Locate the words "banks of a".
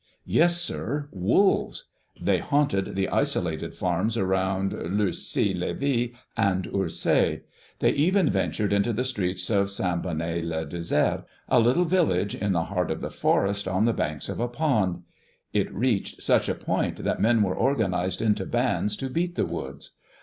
13.93-14.47